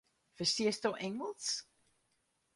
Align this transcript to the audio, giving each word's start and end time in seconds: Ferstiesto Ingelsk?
Ferstiesto 0.39 0.95
Ingelsk? 0.95 1.61